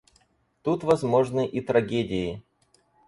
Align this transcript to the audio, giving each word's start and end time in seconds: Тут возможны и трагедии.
Тут 0.63 0.81
возможны 0.83 1.45
и 1.45 1.61
трагедии. 1.61 2.41